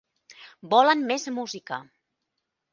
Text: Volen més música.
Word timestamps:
Volen 0.71 1.05
més 1.13 1.29
música. 1.37 1.81